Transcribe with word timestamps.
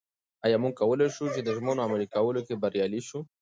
ایا 0.45 0.57
موږ 0.63 0.73
کولای 0.81 1.09
شو 1.15 1.25
د 1.47 1.49
ژمنو 1.57 1.83
عملي 1.85 2.07
کولو 2.15 2.41
کې 2.47 2.55
بریالي 2.61 3.01
شو؟ 3.07 3.19